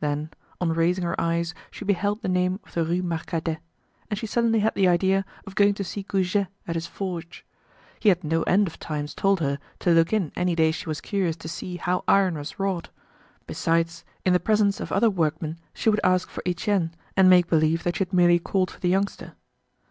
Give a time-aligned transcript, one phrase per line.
[0.00, 0.30] Then,
[0.60, 3.60] on raising her eyes she beheld the name of the Rue Marcadet,
[4.10, 7.46] and she suddenly had the idea of going to see Goujet at his forge.
[7.98, 11.00] He had no end of times told her to look in any day she was
[11.00, 12.90] curious to see how iron was wrought.
[13.46, 17.82] Besides in the presence of other workmen she would ask for Etienne, and make believe
[17.84, 19.32] that she had merely called for the youngster.